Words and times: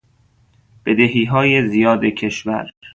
بدهیهای 0.85 1.61
زیاد 1.67 2.03
کشور 2.09 2.67